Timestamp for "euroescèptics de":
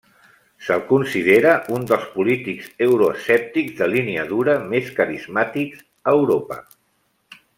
2.87-3.89